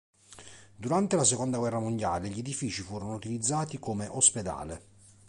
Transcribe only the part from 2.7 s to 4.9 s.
furono utilizzati come ospedale.